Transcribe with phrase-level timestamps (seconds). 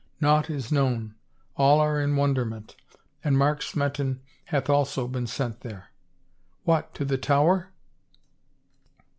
[0.19, 1.13] Naught is known.
[1.55, 2.75] All are in wonderment.
[3.23, 5.91] And Mark Smeton hath also been sent there."
[6.63, 7.69] "What, to the Tower?